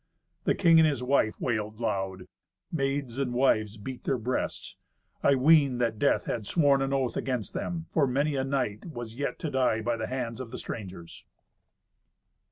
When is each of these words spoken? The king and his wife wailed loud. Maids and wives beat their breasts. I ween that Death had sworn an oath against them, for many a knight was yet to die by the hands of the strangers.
The 0.45 0.55
king 0.55 0.79
and 0.79 0.89
his 0.89 1.03
wife 1.03 1.39
wailed 1.39 1.79
loud. 1.79 2.27
Maids 2.71 3.19
and 3.19 3.35
wives 3.35 3.77
beat 3.77 4.03
their 4.03 4.17
breasts. 4.17 4.75
I 5.21 5.35
ween 5.35 5.77
that 5.77 5.99
Death 5.99 6.25
had 6.25 6.47
sworn 6.47 6.81
an 6.81 6.91
oath 6.91 7.15
against 7.15 7.53
them, 7.53 7.85
for 7.91 8.07
many 8.07 8.33
a 8.35 8.43
knight 8.43 8.85
was 8.87 9.13
yet 9.17 9.37
to 9.37 9.51
die 9.51 9.81
by 9.81 9.97
the 9.97 10.07
hands 10.07 10.39
of 10.39 10.49
the 10.49 10.57
strangers. 10.57 11.23